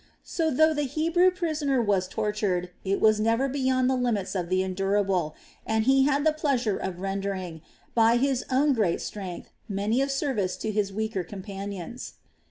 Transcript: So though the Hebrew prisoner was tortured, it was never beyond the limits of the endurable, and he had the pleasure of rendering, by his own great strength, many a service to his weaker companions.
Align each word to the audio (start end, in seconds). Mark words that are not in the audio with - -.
So 0.23 0.49
though 0.49 0.73
the 0.73 0.81
Hebrew 0.89 1.29
prisoner 1.29 1.79
was 1.79 2.07
tortured, 2.07 2.71
it 2.83 2.99
was 2.99 3.19
never 3.19 3.47
beyond 3.47 3.87
the 3.87 3.95
limits 3.95 4.33
of 4.33 4.49
the 4.49 4.63
endurable, 4.63 5.35
and 5.63 5.83
he 5.83 6.05
had 6.05 6.25
the 6.25 6.33
pleasure 6.33 6.75
of 6.77 7.01
rendering, 7.01 7.61
by 7.93 8.17
his 8.17 8.43
own 8.49 8.73
great 8.73 8.99
strength, 8.99 9.51
many 9.69 10.01
a 10.01 10.09
service 10.09 10.57
to 10.57 10.71
his 10.71 10.91
weaker 10.91 11.23
companions. 11.23 12.13